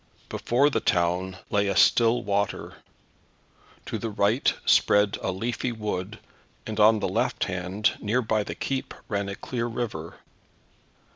[0.29, 2.77] Before the town lay a still water.
[3.85, 6.17] To the right spread a leafy wood,
[6.65, 10.15] and on the left hand, near by the keep, ran a clear river.